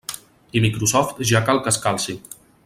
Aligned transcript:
I 0.53 0.61
Microsoft 0.63 1.21
ja 1.33 1.43
cal 1.51 1.63
que 1.69 1.75
es 1.75 1.79
calci. 1.85 2.17